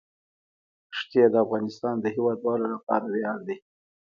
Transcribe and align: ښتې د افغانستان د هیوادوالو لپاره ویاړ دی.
ښتې 0.97 1.21
د 1.33 1.35
افغانستان 1.45 1.95
د 1.99 2.05
هیوادوالو 2.15 2.65
لپاره 2.75 3.05
ویاړ 3.13 3.39
دی. 3.47 3.57